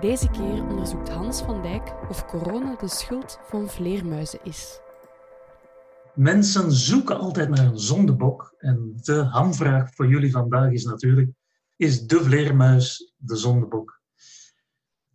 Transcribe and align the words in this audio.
Deze 0.00 0.30
keer 0.30 0.68
onderzoekt 0.68 1.08
Hans 1.08 1.42
van 1.42 1.62
Dijk 1.62 2.08
of 2.08 2.26
corona 2.26 2.76
de 2.76 2.88
schuld 2.88 3.38
van 3.42 3.68
vleermuizen 3.68 4.38
is. 4.44 4.80
Mensen 6.14 6.72
zoeken 6.72 7.18
altijd 7.18 7.48
naar 7.48 7.66
een 7.66 7.78
zondebok. 7.78 8.54
En 8.58 8.92
de 9.02 9.14
hamvraag 9.14 9.94
voor 9.94 10.06
jullie 10.06 10.30
vandaag 10.30 10.72
is 10.72 10.84
natuurlijk: 10.84 11.30
is 11.76 12.06
de 12.06 12.20
vleermuis 12.20 13.12
de 13.16 13.36
zondebok? 13.36 14.00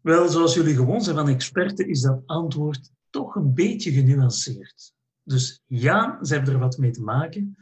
Wel, 0.02 0.30
zoals 0.30 0.54
jullie 0.54 0.76
gewoon 0.76 1.02
zijn 1.02 1.16
van 1.16 1.30
experten, 1.30 1.88
is 1.88 2.02
dat 2.02 2.22
antwoord 2.26 2.92
toch 3.10 3.36
een 3.36 3.54
beetje 3.54 3.92
genuanceerd. 3.92 4.94
Dus 5.24 5.64
ja, 5.66 6.20
ze 6.22 6.34
hebben 6.34 6.54
er 6.54 6.60
wat 6.60 6.78
mee 6.78 6.92
te 6.92 7.04
maken, 7.04 7.56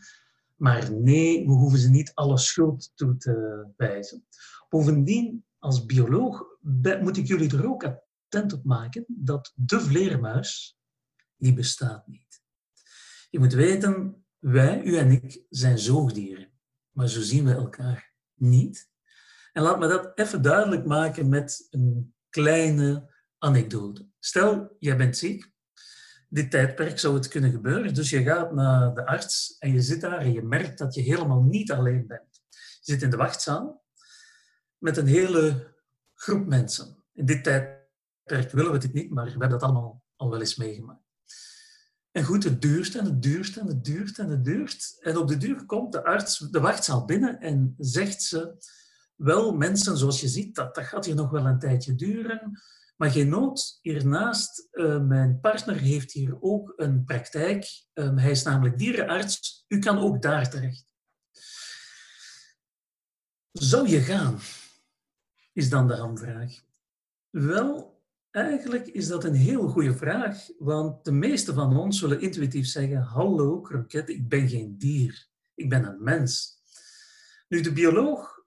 maar 0.55 0.91
nee, 0.91 1.45
we 1.45 1.51
hoeven 1.51 1.79
ze 1.79 1.89
niet 1.89 2.11
alle 2.13 2.37
schuld 2.37 2.91
toe 2.95 3.17
te 3.17 3.65
wijzen. 3.77 4.25
Bovendien, 4.69 5.45
als 5.59 5.85
bioloog 5.85 6.51
moet 7.01 7.17
ik 7.17 7.27
jullie 7.27 7.57
er 7.57 7.67
ook 7.67 7.83
attent 7.83 8.53
op 8.53 8.63
maken 8.63 9.05
dat 9.07 9.51
de 9.55 9.79
vleermuis, 9.79 10.77
die 11.35 11.53
bestaat 11.53 12.07
niet. 12.07 12.41
Je 13.29 13.39
moet 13.39 13.53
weten, 13.53 14.25
wij, 14.39 14.83
u 14.83 14.97
en 14.97 15.11
ik, 15.11 15.45
zijn 15.49 15.79
zoogdieren. 15.79 16.51
Maar 16.91 17.07
zo 17.07 17.21
zien 17.21 17.45
we 17.45 17.53
elkaar 17.53 18.13
niet. 18.33 18.89
En 19.51 19.63
laat 19.63 19.79
me 19.79 19.87
dat 19.87 20.11
even 20.15 20.41
duidelijk 20.41 20.85
maken 20.85 21.29
met 21.29 21.67
een 21.69 22.15
kleine 22.29 23.13
anekdote. 23.37 24.07
Stel, 24.19 24.75
jij 24.79 24.97
bent 24.97 25.17
ziek. 25.17 25.51
Dit 26.29 26.51
tijdperk 26.51 26.99
zou 26.99 27.13
het 27.13 27.27
kunnen 27.27 27.51
gebeuren. 27.51 27.93
Dus 27.93 28.09
je 28.09 28.23
gaat 28.23 28.53
naar 28.53 28.95
de 28.95 29.05
arts 29.05 29.55
en 29.59 29.73
je 29.73 29.81
zit 29.81 30.01
daar 30.01 30.19
en 30.19 30.33
je 30.33 30.41
merkt 30.41 30.77
dat 30.77 30.93
je 30.93 31.01
helemaal 31.01 31.41
niet 31.41 31.71
alleen 31.71 32.07
bent. 32.07 32.41
Je 32.49 32.91
zit 32.91 33.01
in 33.01 33.09
de 33.09 33.17
wachtzaal 33.17 33.83
met 34.77 34.97
een 34.97 35.07
hele 35.07 35.72
groep 36.23 36.47
mensen. 36.47 37.03
In 37.13 37.25
dit 37.25 37.43
tijdperk 37.43 38.51
willen 38.51 38.71
we 38.71 38.77
dit 38.77 38.93
niet, 38.93 39.09
maar 39.09 39.23
we 39.25 39.31
hebben 39.31 39.49
dat 39.49 39.63
allemaal 39.63 40.03
al 40.15 40.29
wel 40.29 40.39
eens 40.39 40.55
meegemaakt. 40.55 41.01
En 42.11 42.23
goed, 42.23 42.43
het 42.43 42.61
duurt 42.61 42.95
en 42.95 43.05
het 43.05 43.21
duurt 43.21 43.57
en 43.57 43.67
het 43.67 43.83
duurt 43.83 44.19
en 44.19 44.29
het 44.29 44.43
duurt. 44.43 44.97
En 44.99 45.17
op 45.17 45.27
de 45.27 45.37
duur 45.37 45.65
komt 45.65 45.91
de 45.91 46.03
arts 46.03 46.37
de 46.37 46.59
wachtzaal 46.59 47.05
binnen 47.05 47.39
en 47.39 47.75
zegt 47.77 48.21
ze... 48.21 48.55
Wel, 49.15 49.53
mensen, 49.53 49.97
zoals 49.97 50.21
je 50.21 50.27
ziet, 50.27 50.55
dat, 50.55 50.75
dat 50.75 50.85
gaat 50.85 51.05
hier 51.05 51.15
nog 51.15 51.29
wel 51.29 51.45
een 51.45 51.59
tijdje 51.59 51.95
duren. 51.95 52.61
Maar 52.97 53.11
geen 53.11 53.29
nood, 53.29 53.79
hiernaast, 53.81 54.67
uh, 54.71 55.01
mijn 55.01 55.39
partner 55.39 55.75
heeft 55.75 56.11
hier 56.11 56.41
ook 56.41 56.73
een 56.75 57.03
praktijk. 57.03 57.65
Um, 57.93 58.17
hij 58.17 58.31
is 58.31 58.43
namelijk 58.43 58.77
dierenarts. 58.77 59.65
U 59.67 59.79
kan 59.79 59.97
ook 59.97 60.21
daar 60.21 60.49
terecht. 60.49 60.85
Zou 63.51 63.87
je 63.87 63.99
gaan? 63.99 64.39
Is 65.53 65.69
dan 65.69 65.87
de 65.87 65.95
hamvraag. 65.95 66.61
Wel, 67.29 68.01
eigenlijk 68.31 68.87
is 68.87 69.07
dat 69.07 69.23
een 69.23 69.33
heel 69.33 69.67
goede 69.67 69.95
vraag, 69.95 70.47
want 70.57 71.05
de 71.05 71.11
meeste 71.11 71.53
van 71.53 71.77
ons 71.77 71.99
zullen 71.99 72.21
intuïtief 72.21 72.67
zeggen: 72.67 73.01
Hallo, 73.01 73.61
kroket, 73.61 74.09
ik 74.09 74.29
ben 74.29 74.49
geen 74.49 74.77
dier, 74.77 75.27
ik 75.55 75.69
ben 75.69 75.85
een 75.85 76.03
mens. 76.03 76.61
Nu, 77.47 77.61
de 77.61 77.73
bioloog 77.73 78.45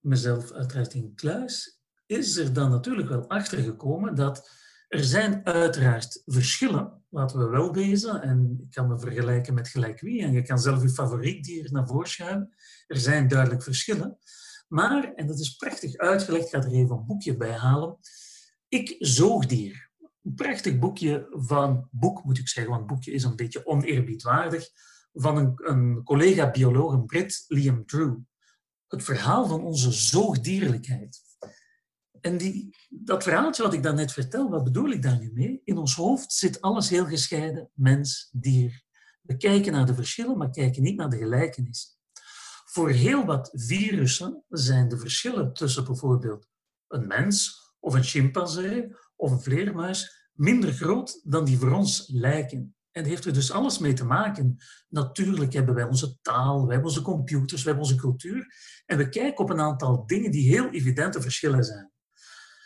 mezelf 0.00 0.52
uiteraard 0.52 0.94
in 0.94 1.14
kluis, 1.14 1.80
is 2.06 2.36
er 2.36 2.52
dan 2.52 2.70
natuurlijk 2.70 3.08
wel 3.08 3.28
achter 3.28 3.58
gekomen 3.58 4.14
dat 4.14 4.50
er 4.88 5.04
zijn 5.04 5.46
uiteraard 5.46 6.22
verschillen, 6.24 7.02
laten 7.08 7.38
we 7.38 7.48
wel 7.48 7.72
wezen, 7.72 8.22
en 8.22 8.58
ik 8.62 8.70
kan 8.70 8.88
me 8.88 8.98
vergelijken 8.98 9.54
met 9.54 9.68
gelijk 9.68 10.00
wie, 10.00 10.22
en 10.22 10.32
je 10.32 10.42
kan 10.42 10.58
zelf 10.58 10.82
je 10.82 10.88
favoriet 10.88 11.44
dier 11.44 11.72
naar 11.72 11.86
voren 11.86 12.08
schuiven. 12.08 12.54
Er 12.86 12.96
zijn 12.96 13.28
duidelijk 13.28 13.62
verschillen. 13.62 14.18
Maar, 14.68 15.12
en 15.14 15.26
dat 15.26 15.38
is 15.38 15.56
prachtig 15.56 15.96
uitgelegd, 15.96 16.44
ik 16.44 16.50
ga 16.50 16.58
er 16.58 16.72
even 16.72 16.96
een 16.96 17.06
boekje 17.06 17.36
bij 17.36 17.52
halen. 17.52 17.96
Ik 18.68 18.96
zoogdier. 18.98 19.90
Een 20.22 20.34
prachtig 20.34 20.78
boekje 20.78 21.26
van, 21.30 21.88
boek 21.90 22.24
moet 22.24 22.38
ik 22.38 22.48
zeggen, 22.48 22.72
want 22.72 22.84
het 22.84 22.92
boekje 22.92 23.12
is 23.12 23.24
een 23.24 23.36
beetje 23.36 23.66
oneerbiedwaardig, 23.66 24.68
van 25.12 25.36
een, 25.36 25.52
een 25.56 26.02
collega-bioloog, 26.04 26.92
een 26.92 27.06
Brit, 27.06 27.44
Liam 27.48 27.86
Drew 27.86 28.16
het 28.88 29.04
verhaal 29.04 29.46
van 29.46 29.62
onze 29.62 29.92
zoogdierlijkheid. 29.92 31.20
En 32.20 32.36
die, 32.36 32.76
dat 32.88 33.22
verhaaltje 33.22 33.62
wat 33.62 33.72
ik 33.72 33.82
net 33.82 34.12
vertel, 34.12 34.50
wat 34.50 34.64
bedoel 34.64 34.90
ik 34.90 35.02
daar 35.02 35.18
nu 35.18 35.30
mee? 35.32 35.60
In 35.64 35.78
ons 35.78 35.94
hoofd 35.94 36.32
zit 36.32 36.60
alles 36.60 36.88
heel 36.88 37.06
gescheiden, 37.06 37.70
mens, 37.74 38.28
dier. 38.32 38.82
We 39.22 39.36
kijken 39.36 39.72
naar 39.72 39.86
de 39.86 39.94
verschillen, 39.94 40.38
maar 40.38 40.50
kijken 40.50 40.82
niet 40.82 40.96
naar 40.96 41.10
de 41.10 41.16
gelijkenissen. 41.16 41.97
Voor 42.70 42.90
heel 42.90 43.24
wat 43.24 43.50
virussen 43.52 44.44
zijn 44.48 44.88
de 44.88 44.98
verschillen 44.98 45.52
tussen 45.52 45.84
bijvoorbeeld 45.84 46.46
een 46.88 47.06
mens 47.06 47.60
of 47.80 47.94
een 47.94 48.02
chimpansee 48.02 48.96
of 49.16 49.30
een 49.30 49.40
vleermuis 49.40 50.28
minder 50.32 50.72
groot 50.72 51.20
dan 51.24 51.44
die 51.44 51.58
voor 51.58 51.72
ons 51.72 52.08
lijken. 52.12 52.76
En 52.90 53.04
heeft 53.04 53.24
er 53.24 53.32
dus 53.32 53.50
alles 53.50 53.78
mee 53.78 53.92
te 53.92 54.04
maken. 54.04 54.56
Natuurlijk 54.88 55.52
hebben 55.52 55.74
wij 55.74 55.84
onze 55.84 56.18
taal, 56.22 56.62
wij 56.62 56.72
hebben 56.72 56.90
onze 56.90 57.02
computers, 57.02 57.62
wij 57.62 57.72
hebben 57.72 57.90
onze 57.90 58.00
cultuur. 58.00 58.54
En 58.86 58.98
we 58.98 59.08
kijken 59.08 59.44
op 59.44 59.50
een 59.50 59.60
aantal 59.60 60.06
dingen 60.06 60.30
die 60.30 60.48
heel 60.48 60.70
evidente 60.70 61.22
verschillen 61.22 61.64
zijn. 61.64 61.92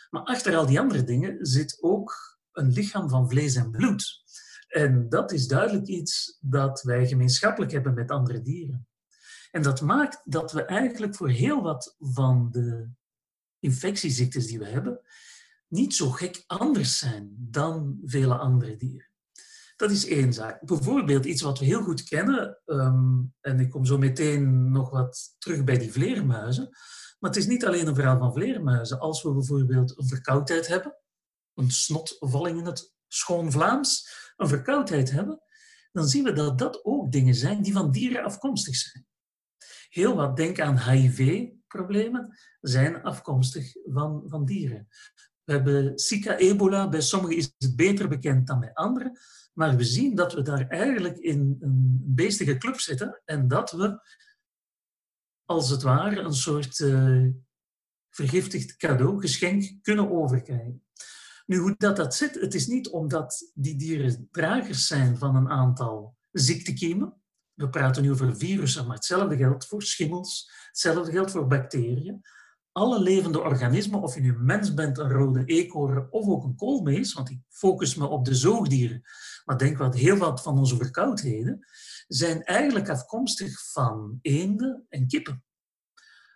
Maar 0.09 0.23
achter 0.23 0.55
al 0.55 0.65
die 0.65 0.79
andere 0.79 1.03
dingen 1.03 1.45
zit 1.45 1.77
ook 1.81 2.37
een 2.51 2.71
lichaam 2.71 3.09
van 3.09 3.29
vlees 3.29 3.55
en 3.55 3.71
bloed. 3.71 4.23
En 4.67 5.09
dat 5.09 5.31
is 5.31 5.47
duidelijk 5.47 5.87
iets 5.87 6.37
dat 6.41 6.81
wij 6.81 7.07
gemeenschappelijk 7.07 7.71
hebben 7.71 7.93
met 7.93 8.11
andere 8.11 8.41
dieren. 8.41 8.87
En 9.53 9.61
dat 9.61 9.81
maakt 9.81 10.21
dat 10.23 10.51
we 10.51 10.65
eigenlijk 10.65 11.15
voor 11.15 11.29
heel 11.29 11.61
wat 11.61 11.95
van 11.99 12.47
de 12.51 12.89
infectieziektes 13.59 14.47
die 14.47 14.59
we 14.59 14.65
hebben, 14.65 15.01
niet 15.67 15.95
zo 15.95 16.09
gek 16.09 16.43
anders 16.47 16.97
zijn 16.97 17.35
dan 17.37 17.99
vele 18.03 18.35
andere 18.35 18.75
dieren. 18.75 19.09
Dat 19.75 19.91
is 19.91 20.07
één 20.07 20.33
zaak. 20.33 20.65
Bijvoorbeeld 20.65 21.25
iets 21.25 21.41
wat 21.41 21.59
we 21.59 21.65
heel 21.65 21.83
goed 21.83 22.03
kennen, 22.03 22.61
ehm, 22.65 23.21
en 23.41 23.59
ik 23.59 23.69
kom 23.69 23.85
zo 23.85 23.97
meteen 23.97 24.71
nog 24.71 24.89
wat 24.89 25.35
terug 25.37 25.63
bij 25.63 25.77
die 25.77 25.91
vleermuizen, 25.91 26.69
maar 27.19 27.29
het 27.31 27.39
is 27.39 27.47
niet 27.47 27.65
alleen 27.65 27.87
een 27.87 27.95
verhaal 27.95 28.19
van 28.19 28.33
vleermuizen. 28.33 28.99
Als 28.99 29.23
we 29.23 29.33
bijvoorbeeld 29.33 29.97
een 29.97 30.07
verkoudheid 30.07 30.67
hebben, 30.67 30.97
een 31.53 31.71
snotvalling 31.71 32.59
in 32.59 32.65
het 32.65 32.93
schoon 33.07 33.51
Vlaams, 33.51 34.09
een 34.35 34.47
verkoudheid 34.47 35.11
hebben, 35.11 35.41
dan 35.91 36.07
zien 36.07 36.23
we 36.23 36.33
dat 36.33 36.57
dat 36.57 36.85
ook 36.85 37.11
dingen 37.11 37.35
zijn 37.35 37.61
die 37.61 37.73
van 37.73 37.91
dieren 37.91 38.23
afkomstig 38.23 38.75
zijn. 38.75 39.07
Heel 39.93 40.15
wat, 40.15 40.37
denk 40.37 40.59
aan 40.59 40.79
HIV-problemen, 40.79 42.37
zijn 42.61 43.03
afkomstig 43.03 43.73
van, 43.83 44.23
van 44.25 44.45
dieren. 44.45 44.87
We 45.43 45.51
hebben 45.53 45.99
Zika, 45.99 46.37
ebola, 46.37 46.89
bij 46.89 47.01
sommigen 47.01 47.37
is 47.37 47.53
het 47.57 47.75
beter 47.75 48.07
bekend 48.07 48.47
dan 48.47 48.59
bij 48.59 48.73
anderen, 48.73 49.19
maar 49.53 49.75
we 49.75 49.83
zien 49.83 50.15
dat 50.15 50.33
we 50.33 50.41
daar 50.41 50.67
eigenlijk 50.67 51.17
in 51.17 51.57
een 51.59 52.01
beestige 52.05 52.57
club 52.57 52.79
zitten 52.79 53.21
en 53.25 53.47
dat 53.47 53.71
we 53.71 53.99
als 55.45 55.69
het 55.69 55.81
ware 55.81 56.21
een 56.21 56.33
soort 56.33 56.79
uh, 56.79 57.27
vergiftigd 58.09 58.75
cadeau, 58.75 59.19
geschenk 59.19 59.77
kunnen 59.81 60.11
overkrijgen. 60.11 60.83
Nu, 61.45 61.57
hoe 61.57 61.75
dat, 61.77 61.95
dat 61.95 62.15
zit, 62.15 62.41
het 62.41 62.53
is 62.53 62.67
niet 62.67 62.89
omdat 62.89 63.51
die 63.53 63.75
dieren 63.75 64.27
dragers 64.31 64.87
zijn 64.87 65.17
van 65.17 65.35
een 65.35 65.49
aantal 65.49 66.17
ziektekiemen. 66.31 67.22
We 67.53 67.69
praten 67.69 68.03
nu 68.03 68.11
over 68.11 68.37
virussen, 68.37 68.85
maar 68.85 68.95
hetzelfde 68.95 69.37
geldt 69.37 69.65
voor 69.65 69.83
schimmels, 69.83 70.51
hetzelfde 70.67 71.11
geldt 71.11 71.31
voor 71.31 71.47
bacteriën 71.47 72.21
alle 72.73 72.99
levende 72.99 73.41
organismen, 73.41 74.01
of 74.01 74.15
je 74.15 74.21
nu 74.21 74.37
mens 74.37 74.73
bent, 74.73 74.97
een 74.97 75.11
rode 75.11 75.45
eekhoorn 75.45 76.07
of 76.11 76.27
ook 76.27 76.43
een 76.43 76.55
koolmees, 76.55 77.13
want 77.13 77.29
ik 77.29 77.39
focus 77.49 77.95
me 77.95 78.05
op 78.07 78.25
de 78.25 78.35
zoogdieren, 78.35 79.01
maar 79.45 79.57
denk 79.57 79.77
wat 79.77 79.95
heel 79.95 80.17
wat 80.17 80.41
van 80.41 80.57
onze 80.57 80.77
verkoudheden, 80.77 81.65
zijn 82.07 82.43
eigenlijk 82.43 82.89
afkomstig 82.89 83.71
van 83.71 84.19
eenden 84.21 84.85
en 84.89 85.07
kippen. 85.07 85.43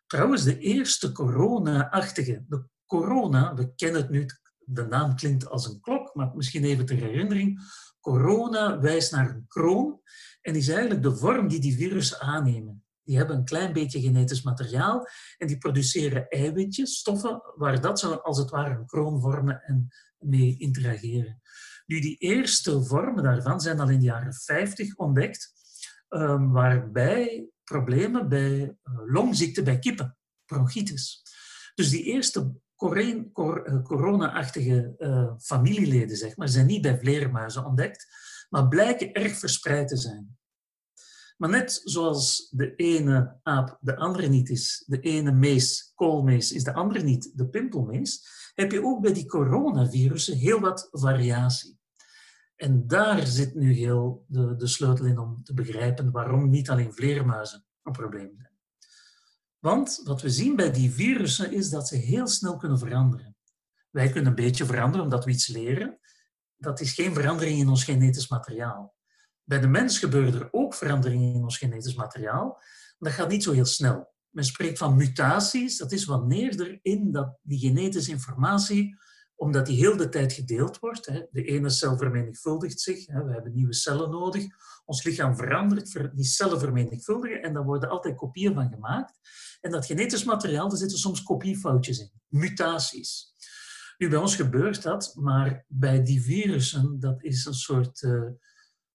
Trouwens, 0.07 0.43
de 0.43 0.59
eerste 0.59 1.11
corona-achtige, 1.11 2.43
de 2.47 2.63
corona, 2.85 3.53
we 3.53 3.75
kennen 3.75 4.01
het 4.01 4.09
nu, 4.09 4.25
de 4.59 4.85
naam 4.85 5.15
klinkt 5.15 5.49
als 5.49 5.67
een 5.67 5.81
klok, 5.81 6.15
maar 6.15 6.31
misschien 6.35 6.63
even 6.63 6.85
ter 6.85 6.97
herinnering, 6.97 7.61
corona 7.99 8.79
wijst 8.79 9.11
naar 9.11 9.29
een 9.29 9.45
kroon 9.47 10.01
en 10.47 10.55
is 10.55 10.67
eigenlijk 10.67 11.03
de 11.03 11.15
vorm 11.15 11.47
die 11.47 11.59
die 11.59 11.75
virussen 11.75 12.19
aannemen. 12.19 12.83
Die 13.03 13.17
hebben 13.17 13.35
een 13.35 13.45
klein 13.45 13.73
beetje 13.73 14.01
genetisch 14.01 14.41
materiaal 14.41 15.07
en 15.37 15.47
die 15.47 15.57
produceren 15.57 16.27
eiwitjes, 16.27 16.97
stoffen, 16.97 17.41
waar 17.55 17.81
dat 17.81 17.99
ze 17.99 18.21
als 18.21 18.37
het 18.37 18.49
ware 18.49 18.75
een 18.75 18.85
kroon 18.85 19.21
vormen 19.21 19.61
en 19.61 19.87
mee 20.17 20.57
interageren. 20.57 21.41
Nu, 21.85 21.99
die 21.99 22.17
eerste 22.17 22.83
vormen 22.83 23.23
daarvan 23.23 23.61
zijn 23.61 23.79
al 23.79 23.89
in 23.89 23.99
de 23.99 24.05
jaren 24.05 24.33
50 24.33 24.95
ontdekt, 24.95 25.53
um, 26.09 26.51
waarbij 26.51 27.47
problemen 27.63 28.29
bij 28.29 28.59
uh, 28.59 28.73
longziekte 29.05 29.63
bij 29.63 29.79
kippen, 29.79 30.17
bronchitis. 30.45 31.23
Dus 31.75 31.89
die 31.89 32.03
eerste 32.03 32.39
eh, 32.75 33.83
corona-achtige 33.83 34.95
uh, 34.99 35.31
familieleden, 35.37 36.17
zeg 36.17 36.37
maar, 36.37 36.49
zijn 36.49 36.65
niet 36.65 36.81
bij 36.81 36.99
vleermuizen 36.99 37.65
ontdekt, 37.65 38.07
maar 38.49 38.67
blijken 38.67 39.13
erg 39.13 39.37
verspreid 39.37 39.87
te 39.87 39.97
zijn. 39.97 40.37
Maar 41.37 41.49
net 41.49 41.81
zoals 41.83 42.49
de 42.51 42.75
ene 42.75 43.39
aap 43.43 43.77
de 43.81 43.95
andere 43.95 44.27
niet 44.27 44.49
is, 44.49 44.83
de 44.87 44.99
ene 44.99 45.31
mees, 45.31 45.91
koolmees, 45.95 46.51
is 46.51 46.63
de 46.63 46.73
andere 46.73 47.03
niet, 47.03 47.31
de 47.35 47.47
pimpelmees, 47.47 48.27
heb 48.53 48.71
je 48.71 48.83
ook 48.83 49.01
bij 49.01 49.13
die 49.13 49.25
coronavirussen 49.25 50.37
heel 50.37 50.59
wat 50.59 50.87
variatie. 50.91 51.77
En 52.55 52.87
daar 52.87 53.27
zit 53.27 53.55
nu 53.55 53.73
heel 53.73 54.25
de, 54.27 54.55
de 54.55 54.67
sleutel 54.67 55.05
in 55.05 55.17
om 55.17 55.43
te 55.43 55.53
begrijpen 55.53 56.11
waarom 56.11 56.49
niet 56.49 56.69
alleen 56.69 56.93
vleermuizen 56.93 57.65
een 57.83 57.91
probleem 57.91 58.33
zijn. 58.35 58.55
Want 59.59 60.01
wat 60.03 60.21
we 60.21 60.29
zien 60.29 60.55
bij 60.55 60.71
die 60.71 60.91
virussen 60.91 61.51
is 61.51 61.69
dat 61.69 61.87
ze 61.87 61.95
heel 61.95 62.27
snel 62.27 62.57
kunnen 62.57 62.79
veranderen. 62.79 63.35
Wij 63.89 64.09
kunnen 64.09 64.29
een 64.29 64.43
beetje 64.43 64.65
veranderen 64.65 65.05
omdat 65.05 65.25
we 65.25 65.31
iets 65.31 65.47
leren. 65.47 65.99
Dat 66.57 66.79
is 66.79 66.93
geen 66.93 67.13
verandering 67.13 67.59
in 67.59 67.69
ons 67.69 67.83
genetisch 67.83 68.27
materiaal. 68.27 68.95
Bij 69.43 69.59
de 69.59 69.67
mens 69.67 69.99
gebeuren 69.99 70.33
er 70.41 70.47
ook 70.51 70.73
veranderingen 70.73 71.33
in 71.33 71.43
ons 71.43 71.57
genetisch 71.57 71.95
materiaal. 71.95 72.61
Dat 72.99 73.13
gaat 73.13 73.29
niet 73.29 73.43
zo 73.43 73.51
heel 73.51 73.65
snel. 73.65 74.13
Men 74.29 74.43
spreekt 74.43 74.77
van 74.77 74.95
mutaties. 74.95 75.77
Dat 75.77 75.91
is 75.91 76.05
wanneer 76.05 76.61
er 76.61 76.79
in 76.81 77.11
dat, 77.11 77.37
die 77.41 77.59
genetische 77.59 78.11
informatie, 78.11 78.97
omdat 79.35 79.65
die 79.65 79.77
heel 79.77 79.97
de 79.97 80.09
tijd 80.09 80.33
gedeeld 80.33 80.79
wordt, 80.79 81.05
de 81.31 81.43
ene 81.43 81.69
cel 81.69 81.97
vermenigvuldigt 81.97 82.79
zich, 82.79 83.05
we 83.05 83.31
hebben 83.31 83.53
nieuwe 83.53 83.73
cellen 83.73 84.09
nodig, 84.09 84.45
ons 84.85 85.03
lichaam 85.03 85.35
verandert, 85.35 86.15
die 86.15 86.25
cellen 86.25 86.59
vermenigvuldigen 86.59 87.41
en 87.41 87.53
daar 87.53 87.63
worden 87.63 87.89
altijd 87.89 88.15
kopieën 88.15 88.53
van 88.53 88.69
gemaakt. 88.69 89.13
En 89.61 89.71
dat 89.71 89.85
genetisch 89.85 90.23
materiaal, 90.23 90.69
daar 90.69 90.77
zitten 90.77 90.97
soms 90.97 91.23
kopiefoutjes 91.23 91.99
in, 91.99 92.11
mutaties. 92.27 93.33
Nu, 93.97 94.09
bij 94.09 94.19
ons 94.19 94.35
gebeurt 94.35 94.83
dat, 94.83 95.15
maar 95.15 95.65
bij 95.67 96.03
die 96.03 96.21
virussen, 96.21 96.99
dat 96.99 97.23
is 97.23 97.45
een 97.45 97.53
soort 97.53 98.01
uh, 98.01 98.29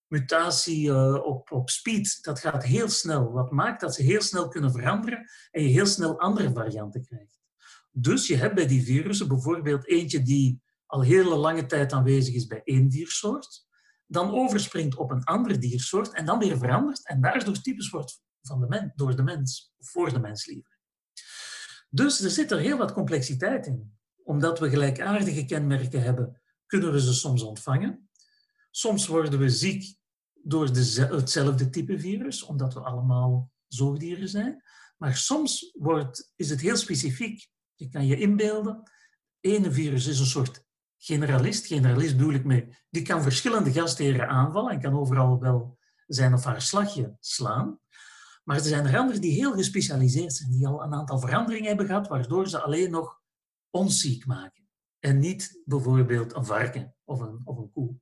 mutatie 0.07 0.89
uh, 0.89 1.15
op, 1.25 1.51
op 1.51 1.71
speed. 1.71 2.19
Dat 2.23 2.41
gaat 2.41 2.65
heel 2.65 2.89
snel. 2.89 3.33
Wat 3.33 3.51
maakt 3.51 3.81
dat 3.81 3.95
ze 3.95 4.03
heel 4.03 4.21
snel 4.21 4.49
kunnen 4.49 4.73
veranderen 4.73 5.31
en 5.51 5.63
je 5.63 5.69
heel 5.69 5.87
snel 5.87 6.21
andere 6.21 6.53
varianten 6.53 7.05
krijgt. 7.05 7.41
Dus 7.91 8.27
je 8.27 8.37
hebt 8.37 8.55
bij 8.55 8.67
die 8.67 8.85
virussen 8.85 9.29
bijvoorbeeld 9.29 9.89
eentje 9.89 10.23
die 10.23 10.61
al 10.87 11.03
hele 11.03 11.37
lange 11.37 11.67
tijd 11.67 11.93
aanwezig 11.93 12.35
is 12.35 12.47
bij 12.47 12.61
één 12.65 12.89
diersoort, 12.89 13.67
dan 14.07 14.31
overspringt 14.31 14.97
op 14.97 15.11
een 15.11 15.25
andere 15.25 15.59
diersoort 15.59 16.15
en 16.15 16.25
dan 16.25 16.39
weer 16.39 16.59
verandert 16.59 17.07
en 17.07 17.21
daardoor 17.21 17.61
typisch 17.61 17.91
wordt 17.91 18.23
van 18.43 18.61
de 18.61 18.67
mens, 18.67 18.93
door 18.95 19.17
de 19.17 19.23
mens, 19.23 19.73
of 19.79 19.91
voor 19.91 20.13
de 20.13 20.19
mens 20.19 20.47
liever. 20.47 20.79
Dus 21.89 22.21
er 22.21 22.31
zit 22.31 22.51
er 22.51 22.59
heel 22.59 22.79
wat 22.79 22.93
complexiteit 22.93 23.67
in. 23.67 23.97
Omdat 24.25 24.59
we 24.59 24.69
gelijkaardige 24.69 25.45
kenmerken 25.45 26.03
hebben, 26.03 26.41
kunnen 26.67 26.93
we 26.93 27.01
ze 27.01 27.15
soms 27.15 27.43
ontvangen. 27.43 28.11
Soms 28.71 29.07
worden 29.07 29.39
we 29.39 29.51
ziek 29.51 29.97
door 30.33 30.73
de, 30.73 31.07
hetzelfde 31.11 31.71
type 31.71 31.99
virus, 31.99 32.43
omdat 32.43 32.75
we 32.75 32.81
allemaal 32.81 33.51
zoogdieren 33.69 34.29
zijn. 34.29 34.63
Maar 34.97 35.17
soms 35.17 35.75
wordt, 35.79 36.33
is 36.37 36.51
het 36.51 36.61
heel 36.61 36.77
specifiek. 36.77 37.49
Je 37.75 37.89
kan 37.89 38.07
je 38.07 38.21
inbeelden, 38.21 38.83
ene 39.41 39.73
virus 39.73 40.07
is 40.07 40.19
een 40.19 40.27
soort 40.27 40.65
generalist. 40.99 41.67
Generalist 41.67 42.17
bedoel 42.17 42.33
ik 42.33 42.45
mee, 42.45 42.77
die 42.91 43.03
kan 43.03 43.23
verschillende 43.23 43.73
gastheren 43.73 44.29
aanvallen 44.29 44.73
en 44.73 44.81
kan 44.81 44.99
overal 44.99 45.41
wel 45.41 45.79
zijn 46.07 46.35
of 46.35 46.45
haar 46.45 46.63
slagje 46.63 47.17
slaan. 47.21 47.79
Maar 48.45 48.57
er 48.57 48.63
zijn 48.63 48.87
er 48.87 48.99
anderen 48.99 49.21
die 49.21 49.33
heel 49.33 49.53
gespecialiseerd 49.53 50.33
zijn, 50.33 50.51
die 50.51 50.67
al 50.67 50.83
een 50.83 50.95
aantal 50.95 51.19
veranderingen 51.19 51.69
hebben 51.69 51.87
gehad, 51.87 52.09
waardoor 52.09 52.49
ze 52.49 52.61
alleen 52.61 52.91
nog 52.91 53.22
ons 53.73 54.01
ziek 54.01 54.27
maken. 54.27 54.69
En 54.99 55.19
niet 55.19 55.61
bijvoorbeeld 55.65 56.35
een 56.35 56.45
varken 56.45 56.95
of 57.05 57.21
een, 57.21 57.41
of 57.45 57.59
een 57.59 57.71
koe. 57.71 58.01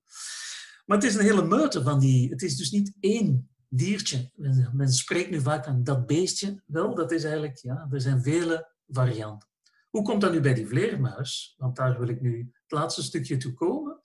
Maar 0.86 0.96
het 0.96 1.06
is 1.06 1.14
een 1.14 1.24
hele 1.24 1.46
meute 1.46 1.82
van 1.82 2.00
die... 2.00 2.30
Het 2.30 2.42
is 2.42 2.56
dus 2.56 2.70
niet 2.70 2.92
één 3.00 3.50
diertje. 3.68 4.30
Men 4.72 4.92
spreekt 4.92 5.30
nu 5.30 5.40
vaak 5.40 5.64
van 5.64 5.84
dat 5.84 6.06
beestje. 6.06 6.62
Wel, 6.66 6.94
dat 6.94 7.12
is 7.12 7.24
eigenlijk... 7.24 7.58
Ja, 7.58 7.88
er 7.90 8.00
zijn 8.00 8.22
vele 8.22 8.72
varianten. 8.86 9.48
Hoe 9.90 10.02
komt 10.02 10.20
dat 10.20 10.32
nu 10.32 10.40
bij 10.40 10.54
die 10.54 10.66
vleermuis? 10.66 11.54
Want 11.56 11.76
daar 11.76 11.98
wil 11.98 12.08
ik 12.08 12.20
nu 12.20 12.38
het 12.38 12.70
laatste 12.70 13.02
stukje 13.02 13.36
toe 13.36 13.52
komen. 13.52 14.00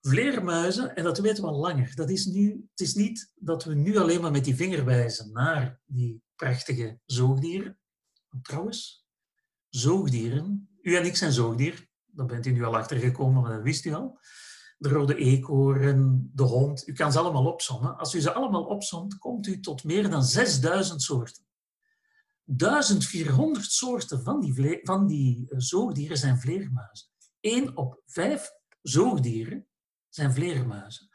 Vleermuizen, 0.00 0.96
en 0.96 1.04
dat 1.04 1.18
weten 1.18 1.42
we 1.42 1.48
al 1.48 1.58
langer, 1.58 1.94
dat 1.94 2.10
is 2.10 2.26
nu, 2.26 2.66
het 2.70 2.80
is 2.80 2.94
niet 2.94 3.32
dat 3.34 3.64
we 3.64 3.74
nu 3.74 3.96
alleen 3.96 4.20
maar 4.20 4.30
met 4.30 4.44
die 4.44 4.56
vinger 4.56 4.84
wijzen 4.84 5.32
naar 5.32 5.80
die 5.84 6.22
prachtige 6.36 6.98
zoogdieren. 7.04 7.78
trouwens, 8.42 9.05
zoogdieren, 9.76 10.68
u 10.82 10.96
en 10.96 11.04
ik 11.04 11.16
zijn 11.16 11.32
zoogdier, 11.32 11.88
daar 12.04 12.26
bent 12.26 12.46
u 12.46 12.50
nu 12.50 12.64
al 12.64 12.76
achter 12.76 12.96
gekomen, 12.96 13.42
maar 13.42 13.52
dat 13.52 13.62
wist 13.62 13.84
u 13.84 13.94
al. 13.94 14.18
De 14.78 14.88
rode 14.88 15.16
eekhoorn, 15.16 16.30
de 16.34 16.42
hond, 16.42 16.88
u 16.88 16.92
kan 16.92 17.12
ze 17.12 17.18
allemaal 17.18 17.46
opzommen. 17.46 17.96
Als 17.96 18.14
u 18.14 18.20
ze 18.20 18.32
allemaal 18.32 18.64
opzomt, 18.64 19.18
komt 19.18 19.46
u 19.46 19.60
tot 19.60 19.84
meer 19.84 20.10
dan 20.10 20.24
6000 20.24 21.02
soorten. 21.02 21.44
1400 22.44 23.72
soorten 23.72 24.22
van 24.22 24.40
die, 24.40 24.80
van 24.82 25.06
die 25.06 25.50
eh, 25.50 25.58
zoogdieren 25.58 26.16
zijn 26.16 26.38
vleermuizen. 26.38 27.08
1 27.40 27.76
op 27.76 28.02
5 28.06 28.50
zoogdieren 28.82 29.66
zijn 30.08 30.32
vleermuizen. 30.32 31.08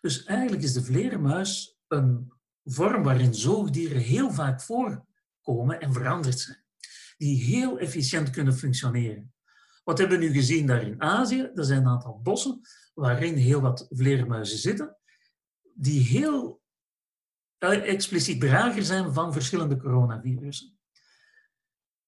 Dus 0.00 0.24
eigenlijk 0.24 0.62
is 0.62 0.72
de 0.72 0.82
vleermuis 0.82 1.78
een 1.88 2.32
vorm 2.64 3.02
waarin 3.02 3.34
zoogdieren 3.34 4.00
heel 4.00 4.30
vaak 4.30 4.60
voorkomen 4.62 5.80
en 5.80 5.92
veranderd 5.92 6.40
zijn. 6.40 6.65
Die 7.16 7.42
heel 7.42 7.78
efficiënt 7.78 8.30
kunnen 8.30 8.54
functioneren. 8.54 9.34
Wat 9.84 9.98
hebben 9.98 10.18
we 10.18 10.24
nu 10.24 10.32
gezien 10.32 10.66
daar 10.66 10.82
in 10.82 11.02
Azië? 11.02 11.50
Er 11.54 11.64
zijn 11.64 11.80
een 11.80 11.88
aantal 11.88 12.20
bossen 12.22 12.60
waarin 12.94 13.36
heel 13.36 13.60
wat 13.60 13.86
vleermuizen 13.90 14.58
zitten, 14.58 14.96
die 15.74 16.00
heel 16.00 16.62
eh, 17.58 17.88
expliciet 17.88 18.40
drager 18.40 18.84
zijn 18.84 19.12
van 19.12 19.32
verschillende 19.32 19.76
coronavirussen. 19.76 20.78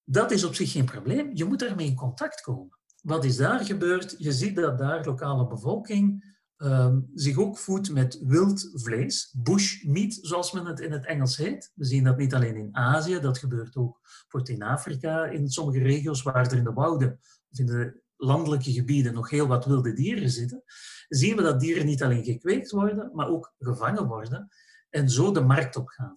Dat 0.03 0.31
is 0.31 0.43
op 0.43 0.55
zich 0.55 0.71
geen 0.71 0.85
probleem. 0.85 1.29
Je 1.33 1.45
moet 1.45 1.59
daarmee 1.59 1.87
in 1.87 1.95
contact 1.95 2.41
komen. 2.41 2.77
Wat 3.01 3.25
is 3.25 3.35
daar 3.35 3.65
gebeurd? 3.65 4.15
Je 4.17 4.31
ziet 4.31 4.55
dat 4.55 4.77
daar 4.77 5.05
lokale 5.05 5.47
bevolking 5.47 6.37
um, 6.61 7.09
zich 7.13 7.37
ook 7.37 7.57
voedt 7.57 7.91
met 7.91 8.19
wild 8.21 8.69
vlees, 8.73 9.35
bush 9.37 9.83
meat, 9.83 10.17
zoals 10.21 10.51
men 10.51 10.65
het 10.65 10.79
in 10.79 10.91
het 10.91 11.05
Engels 11.05 11.37
heet. 11.37 11.71
We 11.75 11.85
zien 11.85 12.03
dat 12.03 12.17
niet 12.17 12.33
alleen 12.33 12.55
in 12.55 12.75
Azië, 12.75 13.19
dat 13.19 13.37
gebeurt 13.37 13.75
ook 13.75 13.99
in 14.43 14.63
Afrika, 14.63 15.25
in 15.25 15.49
sommige 15.49 15.79
regio's 15.79 16.21
waar 16.21 16.51
er 16.51 16.57
in 16.57 16.63
de 16.63 16.73
wouden 16.73 17.19
of 17.51 17.59
in 17.59 17.65
de 17.65 18.01
landelijke 18.15 18.71
gebieden 18.71 19.13
nog 19.13 19.29
heel 19.29 19.47
wat 19.47 19.65
wilde 19.65 19.93
dieren 19.93 20.29
zitten, 20.29 20.63
zien 21.07 21.35
we 21.35 21.41
dat 21.41 21.59
dieren 21.59 21.85
niet 21.85 22.03
alleen 22.03 22.23
gekweekt 22.23 22.71
worden, 22.71 23.11
maar 23.13 23.29
ook 23.29 23.53
gevangen 23.59 24.07
worden 24.07 24.49
en 24.89 25.09
zo 25.09 25.31
de 25.31 25.41
markt 25.41 25.75
op 25.75 25.87
gaan. 25.87 26.15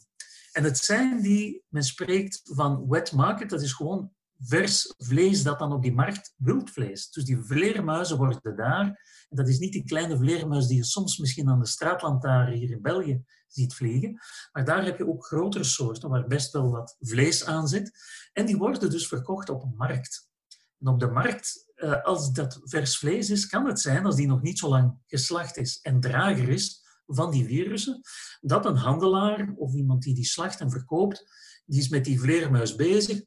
En 0.52 0.64
het 0.64 0.78
zijn 0.78 1.20
die, 1.20 1.64
men 1.68 1.82
spreekt 1.82 2.40
van 2.44 2.88
wet 2.88 3.12
market, 3.12 3.50
dat 3.50 3.62
is 3.62 3.72
gewoon 3.72 4.12
vers 4.44 4.94
vlees 4.98 5.42
dat 5.42 5.58
dan 5.58 5.72
op 5.72 5.82
die 5.82 5.94
markt 5.94 6.34
wildvlees. 6.36 7.10
Dus 7.10 7.24
die 7.24 7.42
vleermuizen 7.42 8.16
worden 8.16 8.56
daar, 8.56 8.86
en 9.28 9.36
dat 9.36 9.48
is 9.48 9.58
niet 9.58 9.72
die 9.72 9.84
kleine 9.84 10.16
vleermuis 10.16 10.66
die 10.66 10.76
je 10.76 10.84
soms 10.84 11.18
misschien 11.18 11.48
aan 11.48 11.60
de 11.60 11.66
straatlantaarn 11.66 12.52
hier 12.52 12.70
in 12.70 12.82
België 12.82 13.24
ziet 13.46 13.74
vliegen, 13.74 14.20
maar 14.52 14.64
daar 14.64 14.84
heb 14.84 14.98
je 14.98 15.08
ook 15.08 15.26
grotere 15.26 15.64
soorten 15.64 16.08
waar 16.08 16.26
best 16.26 16.52
wel 16.52 16.70
wat 16.70 16.96
vlees 17.00 17.44
aan 17.44 17.68
zit. 17.68 17.90
En 18.32 18.46
die 18.46 18.56
worden 18.56 18.90
dus 18.90 19.08
verkocht 19.08 19.48
op 19.48 19.62
een 19.62 19.74
markt. 19.76 20.30
En 20.78 20.88
op 20.88 21.00
de 21.00 21.10
markt, 21.10 21.72
eh, 21.74 22.02
als 22.02 22.32
dat 22.32 22.60
vers 22.62 22.98
vlees 22.98 23.30
is, 23.30 23.46
kan 23.46 23.66
het 23.66 23.80
zijn, 23.80 24.04
als 24.04 24.16
die 24.16 24.26
nog 24.26 24.42
niet 24.42 24.58
zo 24.58 24.68
lang 24.68 24.98
geslacht 25.06 25.56
is 25.56 25.78
en 25.82 26.00
drager 26.00 26.48
is, 26.48 26.80
van 27.06 27.30
die 27.30 27.44
virussen, 27.44 28.00
dat 28.40 28.66
een 28.66 28.76
handelaar 28.76 29.52
of 29.56 29.74
iemand 29.74 30.02
die 30.02 30.14
die 30.14 30.24
slacht 30.24 30.60
en 30.60 30.70
verkoopt, 30.70 31.24
die 31.66 31.80
is 31.80 31.88
met 31.88 32.04
die 32.04 32.20
vleermuis 32.20 32.74
bezig, 32.74 33.20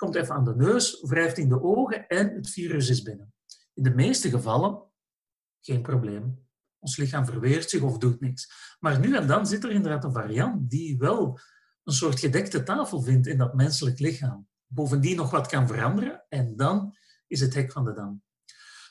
komt 0.00 0.14
even 0.14 0.34
aan 0.34 0.44
de 0.44 0.56
neus, 0.56 1.00
wrijft 1.00 1.38
in 1.38 1.48
de 1.48 1.62
ogen 1.62 2.06
en 2.06 2.34
het 2.34 2.50
virus 2.50 2.88
is 2.88 3.02
binnen. 3.02 3.32
In 3.74 3.82
de 3.82 3.94
meeste 3.94 4.30
gevallen 4.30 4.82
geen 5.60 5.82
probleem. 5.82 6.48
Ons 6.78 6.96
lichaam 6.96 7.24
verweert 7.24 7.70
zich 7.70 7.82
of 7.82 7.98
doet 7.98 8.20
niks. 8.20 8.52
Maar 8.78 9.00
nu 9.00 9.16
en 9.16 9.26
dan 9.26 9.46
zit 9.46 9.64
er 9.64 9.70
inderdaad 9.70 10.04
een 10.04 10.12
variant 10.12 10.70
die 10.70 10.98
wel 10.98 11.38
een 11.84 11.92
soort 11.92 12.18
gedekte 12.18 12.62
tafel 12.62 13.02
vindt 13.02 13.26
in 13.26 13.38
dat 13.38 13.54
menselijk 13.54 13.98
lichaam. 13.98 14.48
Bovendien 14.66 15.16
nog 15.16 15.30
wat 15.30 15.46
kan 15.46 15.66
veranderen 15.66 16.24
en 16.28 16.56
dan 16.56 16.96
is 17.26 17.40
het 17.40 17.54
hek 17.54 17.72
van 17.72 17.84
de 17.84 17.92
dam. 17.92 18.22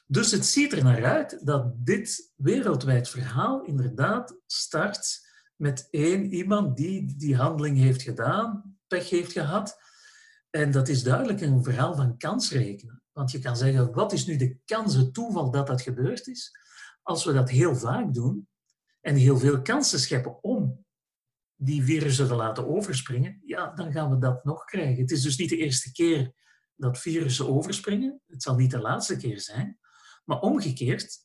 Dus 0.06 0.32
het 0.32 0.46
ziet 0.46 0.74
er 0.74 0.84
naar 0.84 1.06
uit 1.06 1.46
dat 1.46 1.74
dit 1.86 2.34
wereldwijd 2.36 3.10
verhaal 3.10 3.64
inderdaad 3.64 4.40
start 4.46 5.28
met 5.56 5.88
één 5.90 6.34
iemand 6.34 6.78
die 6.78 7.16
die 7.18 7.36
handeling 7.36 7.78
heeft 7.78 8.02
gedaan, 8.02 8.78
pech 8.88 9.10
heeft 9.10 9.32
gehad. 9.32 9.78
En 10.50 10.72
dat 10.72 10.88
is 10.88 11.04
duidelijk 11.04 11.42
een 11.42 11.64
verhaal 11.64 11.96
van 11.96 12.18
kans 12.18 12.52
rekenen. 12.52 13.02
Want 13.12 13.32
je 13.32 13.40
kan 13.40 13.58
zeggen, 13.58 13.94
wat 13.94 14.14
is 14.14 14.26
nu 14.26 14.36
de 14.36 14.58
kans, 14.66 14.96
het 14.96 15.14
toeval 15.14 15.52
dat 15.52 15.68
dat 15.68 15.82
gebeurd 15.82 16.28
is? 16.28 16.52
Als 17.02 17.26
we 17.26 17.34
dat 17.34 17.50
heel 17.50 17.76
vaak 17.76 18.14
doen 18.14 18.48
en 19.02 19.16
heel 19.16 19.38
veel 19.38 19.62
kansen 19.62 20.00
scheppen 20.00 20.44
om 20.44 20.86
die 21.56 21.84
virussen 21.84 22.28
te 22.28 22.36
laten 22.36 22.68
overspringen, 22.68 23.42
ja, 23.46 23.74
dan 23.74 23.92
gaan 23.92 24.10
we 24.10 24.18
dat 24.18 24.44
nog 24.44 24.66
krijgen. 24.66 25.02
Het 25.02 25.12
is 25.12 25.22
dus 25.22 25.38
niet 25.38 25.50
de 25.50 25.58
eerste 25.58 25.92
keer 25.92 26.34
dat 26.76 27.00
virussen 27.00 27.50
overspringen. 27.50 28.22
Het 28.28 28.44
zal 28.44 28.56
niet 28.56 28.72
de 28.72 28.80
laatste 28.80 29.18
keer 29.18 29.40
zijn. 29.40 29.80
Maar 30.26 30.40
omgekeerd, 30.40 31.18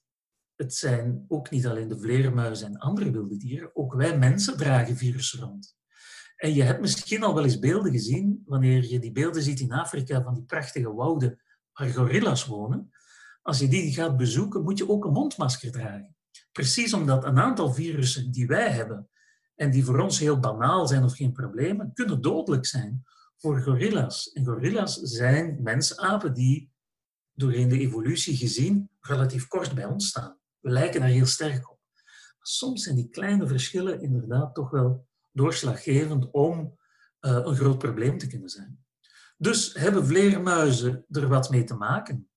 het 0.55 0.75
zijn 0.75 1.25
ook 1.29 1.51
niet 1.51 1.67
alleen 1.67 1.89
de 1.89 1.99
vleermuizen 1.99 2.67
en 2.67 2.79
andere 2.79 3.11
wilde 3.11 3.37
dieren, 3.37 3.77
ook 3.77 3.95
wij 3.95 4.19
mensen 4.19 4.57
dragen 4.57 4.97
virussen 4.97 5.41
rond. 5.41 5.77
En 6.45 6.55
je 6.55 6.63
hebt 6.63 6.81
misschien 6.81 7.23
al 7.23 7.35
wel 7.35 7.45
eens 7.45 7.59
beelden 7.59 7.93
gezien, 7.93 8.43
wanneer 8.47 8.85
je 8.85 8.99
die 8.99 9.13
beelden 9.13 9.43
ziet 9.43 9.61
in 9.61 9.73
Afrika 9.73 10.23
van 10.23 10.35
die 10.35 10.43
prachtige 10.43 10.95
wouden 10.95 11.41
waar 11.73 11.91
gorilla's 11.91 12.47
wonen. 12.47 12.91
Als 13.43 13.59
je 13.59 13.69
die 13.69 13.93
gaat 13.93 14.17
bezoeken, 14.17 14.63
moet 14.63 14.79
je 14.79 14.89
ook 14.89 15.05
een 15.05 15.13
mondmasker 15.13 15.71
dragen. 15.73 16.17
Precies 16.53 16.93
omdat 16.93 17.25
een 17.25 17.39
aantal 17.39 17.73
virussen 17.73 18.31
die 18.31 18.47
wij 18.47 18.71
hebben 18.71 19.09
en 19.55 19.71
die 19.71 19.85
voor 19.85 19.99
ons 19.99 20.19
heel 20.19 20.41
banaal 20.41 20.87
zijn 20.87 21.05
of 21.05 21.17
geen 21.17 21.33
problemen, 21.33 21.93
kunnen 21.93 22.21
dodelijk 22.21 22.67
zijn 22.67 23.03
voor 23.37 23.61
gorilla's. 23.61 24.33
En 24.33 24.45
gorilla's 24.45 24.95
zijn 25.01 25.63
mensapen 25.63 26.35
die 26.35 26.73
doorheen 27.33 27.69
de 27.69 27.79
evolutie 27.79 28.37
gezien 28.37 28.91
relatief 29.01 29.47
kort 29.47 29.75
bij 29.75 29.85
ons 29.85 30.09
staan. 30.09 30.39
We 30.61 30.71
lijken 30.71 31.01
daar 31.01 31.09
heel 31.09 31.27
sterk 31.27 31.71
op. 31.71 31.79
Soms 32.41 32.83
zijn 32.83 32.97
die 32.97 33.09
kleine 33.09 33.47
verschillen 33.47 34.03
inderdaad 34.03 34.55
toch 34.55 34.71
wel 34.71 35.07
doorslaggevend 35.35 36.31
om 36.31 36.79
uh, 37.21 37.41
een 37.45 37.57
groot 37.57 37.79
probleem 37.79 38.19
te 38.19 38.27
kunnen 38.27 38.49
zijn. 38.49 38.85
Dus 39.37 39.75
hebben 39.75 40.07
vleermuizen 40.07 41.05
er 41.11 41.29
wat 41.29 41.51
mee 41.51 41.65
te 41.65 41.75
maken? 41.75 42.29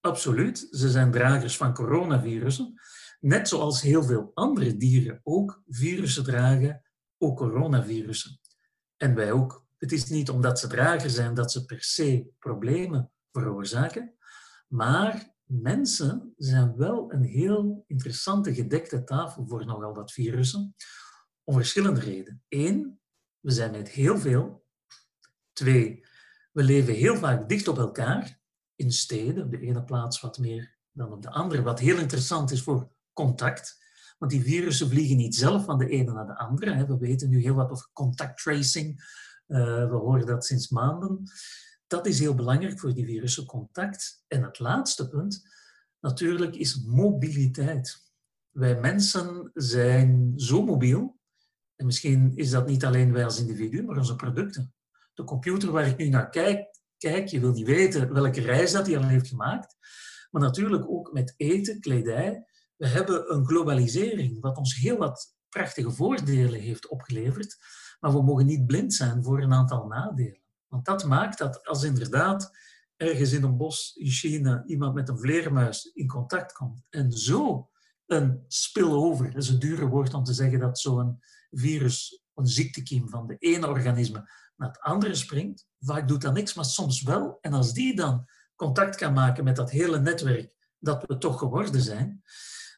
Absoluut. 0.00 0.68
Ze 0.70 0.90
zijn 0.90 1.10
dragers 1.10 1.56
van 1.56 1.74
coronavirussen. 1.74 2.80
Net 3.20 3.48
zoals 3.48 3.80
heel 3.80 4.02
veel 4.02 4.30
andere 4.34 4.76
dieren 4.76 5.20
ook 5.22 5.62
virussen 5.68 6.24
dragen, 6.24 6.82
ook 7.18 7.36
coronavirussen. 7.36 8.40
En 8.96 9.14
wij 9.14 9.32
ook. 9.32 9.66
Het 9.78 9.92
is 9.92 10.04
niet 10.04 10.30
omdat 10.30 10.58
ze 10.58 10.66
drager 10.66 11.10
zijn 11.10 11.34
dat 11.34 11.52
ze 11.52 11.64
per 11.64 11.82
se 11.82 12.26
problemen 12.38 13.10
veroorzaken, 13.32 14.14
maar 14.68 15.34
mensen 15.44 16.32
zijn 16.36 16.76
wel 16.76 17.12
een 17.12 17.24
heel 17.24 17.84
interessante 17.86 18.54
gedekte 18.54 19.04
tafel 19.04 19.46
voor 19.46 19.66
nogal 19.66 19.94
wat 19.94 20.12
virussen, 20.12 20.74
om 21.44 21.54
verschillende 21.54 22.00
redenen. 22.00 22.42
Eén, 22.48 23.00
we 23.40 23.50
zijn 23.50 23.70
met 23.70 23.88
heel 23.88 24.18
veel. 24.18 24.66
Twee, 25.52 26.04
we 26.52 26.62
leven 26.62 26.94
heel 26.94 27.16
vaak 27.16 27.48
dicht 27.48 27.68
op 27.68 27.78
elkaar, 27.78 28.40
in 28.74 28.92
steden, 28.92 29.44
op 29.44 29.50
de 29.50 29.60
ene 29.60 29.84
plaats 29.84 30.20
wat 30.20 30.38
meer 30.38 30.76
dan 30.92 31.12
op 31.12 31.22
de 31.22 31.30
andere, 31.30 31.62
wat 31.62 31.80
heel 31.80 31.98
interessant 31.98 32.50
is 32.50 32.62
voor 32.62 32.90
contact. 33.12 33.80
Want 34.18 34.30
die 34.30 34.42
virussen 34.42 34.88
vliegen 34.88 35.16
niet 35.16 35.34
zelf 35.34 35.64
van 35.64 35.78
de 35.78 35.88
ene 35.88 36.12
naar 36.12 36.26
de 36.26 36.38
andere. 36.38 36.86
We 36.86 36.98
weten 36.98 37.28
nu 37.28 37.40
heel 37.40 37.54
wat 37.54 37.70
over 37.70 37.88
contact 37.92 38.42
tracing. 38.42 39.00
Eh, 39.46 39.88
we 39.88 39.94
horen 39.94 40.26
dat 40.26 40.44
sinds 40.44 40.68
maanden. 40.68 41.22
Dat 41.86 42.06
is 42.06 42.18
heel 42.18 42.34
belangrijk 42.34 42.80
voor 42.80 42.94
die 42.94 43.04
virussen, 43.04 43.46
contact. 43.46 44.24
En 44.28 44.42
het 44.42 44.58
laatste 44.58 45.08
punt, 45.08 45.48
natuurlijk, 46.00 46.54
is 46.54 46.82
mobiliteit. 46.82 48.12
Wij 48.50 48.80
mensen 48.80 49.50
zijn 49.54 50.32
zo 50.36 50.64
mobiel. 50.64 51.20
En 51.76 51.86
misschien 51.86 52.32
is 52.34 52.50
dat 52.50 52.66
niet 52.66 52.84
alleen 52.84 53.12
wij 53.12 53.24
als 53.24 53.40
individu, 53.40 53.82
maar 53.82 53.96
onze 53.96 54.16
producten. 54.16 54.74
De 55.14 55.24
computer 55.24 55.70
waar 55.70 55.86
ik 55.86 55.96
nu 55.96 56.08
naar 56.08 56.30
kijk, 56.30 56.80
kijk 56.98 57.28
je 57.28 57.40
wil 57.40 57.52
niet 57.52 57.66
weten 57.66 58.12
welke 58.12 58.40
reis 58.40 58.72
dat 58.72 58.86
hij 58.86 58.96
al 58.96 59.06
heeft 59.06 59.28
gemaakt. 59.28 59.76
Maar 60.30 60.42
natuurlijk 60.42 60.88
ook 60.88 61.12
met 61.12 61.34
eten, 61.36 61.80
kledij. 61.80 62.44
We 62.76 62.86
hebben 62.86 63.34
een 63.34 63.46
globalisering, 63.46 64.40
wat 64.40 64.56
ons 64.56 64.76
heel 64.76 64.96
wat 64.96 65.36
prachtige 65.48 65.90
voordelen 65.90 66.60
heeft 66.60 66.88
opgeleverd. 66.88 67.56
Maar 68.00 68.12
we 68.12 68.22
mogen 68.22 68.46
niet 68.46 68.66
blind 68.66 68.94
zijn 68.94 69.24
voor 69.24 69.42
een 69.42 69.52
aantal 69.52 69.86
nadelen. 69.86 70.40
Want 70.68 70.84
dat 70.84 71.04
maakt 71.04 71.38
dat 71.38 71.66
als 71.66 71.82
inderdaad 71.82 72.56
ergens 72.96 73.32
in 73.32 73.42
een 73.42 73.56
bos 73.56 73.96
in 73.96 74.10
China 74.10 74.62
iemand 74.66 74.94
met 74.94 75.08
een 75.08 75.18
vleermuis 75.18 75.84
in 75.84 76.06
contact 76.06 76.52
komt 76.52 76.84
en 76.90 77.12
zo 77.12 77.70
een 78.06 78.44
spillover, 78.48 79.32
dat 79.32 79.42
is 79.42 79.48
een 79.48 79.58
dure 79.58 79.86
woord 79.86 80.14
om 80.14 80.24
te 80.24 80.32
zeggen 80.32 80.58
dat 80.58 80.78
zo'n 80.78 81.22
virus, 81.52 82.22
een 82.34 82.46
ziektekiem 82.46 83.08
van 83.08 83.26
de 83.26 83.36
ene 83.38 83.68
organisme 83.68 84.30
naar 84.56 84.68
het 84.68 84.80
andere 84.80 85.14
springt, 85.14 85.66
vaak 85.78 86.08
doet 86.08 86.20
dat 86.20 86.34
niks, 86.34 86.54
maar 86.54 86.64
soms 86.64 87.02
wel. 87.02 87.38
En 87.40 87.52
als 87.52 87.72
die 87.72 87.96
dan 87.96 88.28
contact 88.54 88.96
kan 88.96 89.12
maken 89.12 89.44
met 89.44 89.56
dat 89.56 89.70
hele 89.70 90.00
netwerk 90.00 90.54
dat 90.78 91.04
we 91.06 91.18
toch 91.18 91.38
geworden 91.38 91.80
zijn, 91.80 92.22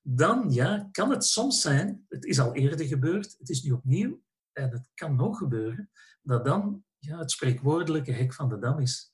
dan 0.03 0.51
ja, 0.51 0.89
kan 0.93 1.11
het 1.11 1.25
soms 1.25 1.61
zijn, 1.61 2.05
het 2.09 2.25
is 2.25 2.41
al 2.41 2.55
eerder 2.55 2.87
gebeurd, 2.87 3.35
het 3.39 3.49
is 3.49 3.63
nu 3.63 3.71
opnieuw, 3.71 4.23
en 4.53 4.71
het 4.71 4.91
kan 4.95 5.17
nog 5.17 5.39
gebeuren, 5.39 5.91
dat 6.23 6.45
dan 6.45 6.85
ja, 6.99 7.19
het 7.19 7.31
spreekwoordelijke 7.31 8.13
hek 8.13 8.35
van 8.35 8.49
de 8.49 8.59
dam 8.59 8.79
is. 8.79 9.13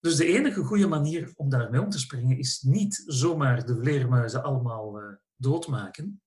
Dus 0.00 0.16
de 0.16 0.26
enige 0.26 0.62
goede 0.62 0.86
manier 0.86 1.32
om 1.36 1.48
daarmee 1.48 1.80
om 1.80 1.90
te 1.90 1.98
springen 1.98 2.38
is 2.38 2.60
niet 2.60 3.02
zomaar 3.06 3.66
de 3.66 3.76
vleermuizen 3.76 4.42
allemaal 4.42 5.00
uh, 5.00 5.14
doodmaken. 5.36 6.22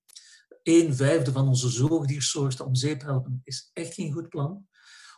Een 0.63 0.95
vijfde 0.95 1.31
van 1.31 1.47
onze 1.47 1.69
zoogdiersoorten 1.69 2.65
om 2.65 2.75
zeep 2.75 3.01
helpen 3.01 3.41
is 3.43 3.69
echt 3.73 3.93
geen 3.93 4.11
goed 4.11 4.29
plan. 4.29 4.67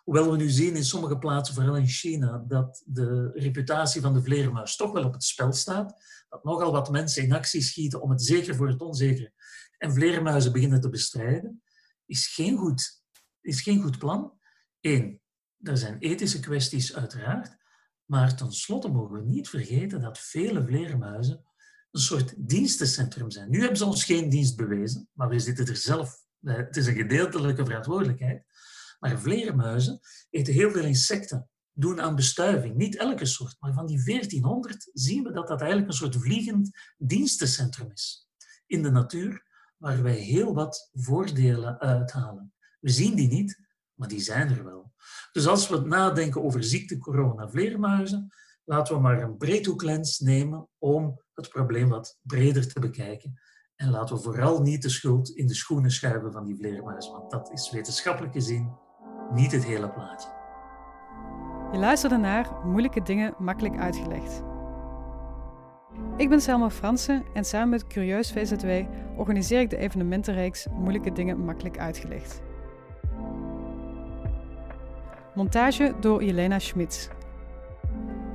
Hoewel 0.04 0.32
we 0.32 0.38
nu 0.38 0.50
zien 0.50 0.76
in 0.76 0.86
sommige 0.86 1.18
plaatsen, 1.18 1.56
vooral 1.56 1.78
in 1.78 1.88
China, 1.88 2.44
dat 2.48 2.84
de 2.86 3.32
reputatie 3.34 4.02
van 4.02 4.14
de 4.14 4.24
vleermuis 4.24 4.76
toch 4.76 4.92
wel 4.92 5.04
op 5.04 5.14
het 5.14 5.24
spel 5.24 5.54
staat. 5.54 6.04
Dat 6.30 6.44
nogal 6.44 6.72
wat 6.72 6.92
mensen 6.92 7.24
in 7.24 7.34
actie 7.34 7.62
schieten 7.62 8.02
om 8.02 8.10
het 8.10 8.24
zeker 8.24 8.56
voor 8.56 8.68
het 8.68 8.82
onzekere 8.82 9.34
en 9.78 9.94
vleermuizen 9.94 10.52
beginnen 10.52 10.82
te 10.82 10.90
bestrijden, 10.90 11.64
is 12.06 12.28
geen 12.28 12.58
goed, 12.58 13.04
is 13.42 13.62
geen 13.62 13.82
goed 13.82 13.98
plan. 13.98 14.34
Eén, 14.82 15.22
er 15.62 15.78
zijn 15.78 16.00
ethische 16.00 16.40
kwesties 16.40 16.96
uiteraard, 16.96 17.58
maar 18.06 18.36
tenslotte 18.36 18.88
mogen 18.88 19.16
we 19.16 19.30
niet 19.30 19.50
vergeten 19.50 20.02
dat 20.02 20.20
vele 20.20 20.66
vleermuizen 20.66 21.46
een 21.94 22.02
soort 22.02 22.34
dienstencentrum 22.38 23.32
zijn. 23.32 23.50
Nu 23.50 23.60
hebben 23.60 23.78
ze 23.78 23.86
ons 23.86 24.04
geen 24.04 24.30
dienst 24.30 24.56
bewezen, 24.56 25.10
maar 25.14 25.30
we 25.30 25.40
zitten 25.40 25.68
er 25.68 25.76
zelf. 25.76 26.22
Het 26.40 26.78
is 26.78 26.88
een 26.88 26.96
gedeeltelijke 26.96 27.66
verantwoordelijkheid. 27.66 28.46
Maar 29.00 29.20
vleermuizen 29.20 30.00
eten 30.30 30.54
heel 30.54 30.72
veel 30.72 30.84
insecten, 30.84 31.50
doen 31.72 32.02
aan 32.02 32.16
bestuiving. 32.16 32.76
Niet 32.76 32.98
elke 32.98 33.26
soort, 33.26 33.56
maar 33.60 33.74
van 33.74 33.86
die 33.86 34.04
1400 34.04 34.90
zien 34.94 35.24
we 35.24 35.32
dat 35.32 35.48
dat 35.48 35.60
eigenlijk 35.60 35.92
een 35.92 35.98
soort 35.98 36.16
vliegend 36.16 36.70
dienstencentrum 36.98 37.92
is 37.92 38.28
in 38.66 38.84
de 38.84 38.92
natuur, 38.92 39.44
waar 39.78 40.04
wij 40.04 40.16
heel 40.16 40.54
wat 40.54 40.90
voordelen 40.94 41.80
uithalen. 41.80 42.54
We 42.80 42.90
zien 42.90 43.16
die 43.16 43.28
niet, 43.28 43.60
maar 43.94 44.08
die 44.08 44.22
zijn 44.22 44.50
er 44.50 44.64
wel. 44.64 44.94
Dus 45.32 45.48
als 45.48 45.70
we 45.70 45.80
nadenken 45.80 46.44
over 46.44 46.64
ziekte 46.64 46.98
corona 46.98 47.50
vleermuizen, 47.50 48.34
laten 48.64 48.96
we 48.96 49.02
maar 49.02 49.22
een 49.22 49.38
breedhoeklens 49.38 50.20
nemen 50.20 50.70
om 50.78 51.23
het 51.36 51.50
probleem 51.50 51.90
wat 51.90 52.20
breder 52.22 52.74
te 52.74 52.80
bekijken. 52.80 53.40
En 53.76 53.90
laten 53.90 54.16
we 54.16 54.22
vooral 54.22 54.62
niet 54.62 54.82
de 54.82 54.90
schuld 54.90 55.30
in 55.30 55.48
de 55.48 55.56
schoenen 55.56 55.92
schuiven 55.92 56.32
van 56.32 56.46
die 56.46 56.56
vleermuizen, 56.56 57.12
want 57.12 57.32
dat 57.32 57.52
is 57.52 57.72
wetenschappelijk 57.72 58.34
gezien 58.34 58.72
niet 59.32 59.52
het 59.52 59.66
hele 59.66 59.90
plaatje. 59.90 60.30
Je 61.72 61.78
luisterde 61.78 62.18
naar 62.18 62.52
Moeilijke 62.66 63.02
Dingen 63.02 63.34
Makkelijk 63.38 63.78
Uitgelegd. 63.78 64.44
Ik 66.18 66.30
ben 66.30 66.42
Selma 66.42 66.70
Fransen 66.70 67.24
en 67.34 67.46
samen 67.46 67.70
met 67.70 67.88
Curieus 67.88 68.32
VZW 68.32 68.88
organiseer 69.18 69.60
ik 69.60 69.70
de 69.70 69.78
evenementenreeks 69.78 70.68
Moeilijke 70.72 71.12
Dingen 71.12 71.46
Makkelijk 71.46 71.80
Uitgelegd. 71.80 72.42
Montage 75.36 75.96
door 76.00 76.24
Jelena 76.24 76.60
Schmitz. 76.60 77.08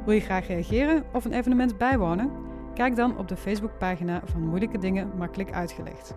Wil 0.05 0.15
je 0.15 0.21
graag 0.21 0.47
reageren 0.47 1.05
of 1.13 1.25
een 1.25 1.33
evenement 1.33 1.79
bijwonen? 1.79 2.48
Kijk 2.79 2.97
dan 2.97 3.19
op 3.19 3.29
de 3.29 3.37
Facebookpagina 3.37 4.23
van 4.25 4.41
Moeilijke 4.41 4.79
Dingen 4.79 5.11
Makkelijk 5.17 5.53
Uitgelegd. 5.53 6.15